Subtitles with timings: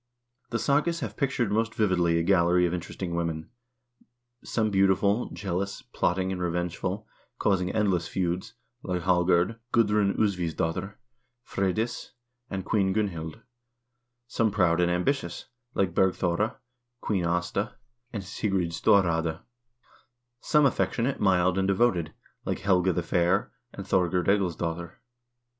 [0.49, 3.51] The sagas have pictured most vividly a gallery of interesting women;
[4.43, 7.05] some beautiful, jealous, plotting, and revengeful,
[7.37, 10.97] causing endless feuds, like Hallgerd, Gudrun Usvivs dotter,
[11.43, 12.13] Freydis,
[12.49, 13.41] and Queen Gunhild;
[14.25, 15.45] some proud and ambitious,
[15.75, 16.55] like Bergthora,
[17.01, 17.75] Queen Aasta,
[18.11, 19.41] and Sigrid Storraade;
[20.39, 22.11] some affection ate, mild, and devoted,
[22.43, 24.93] like Helga the Fair and Thorgerd Egilsdotter.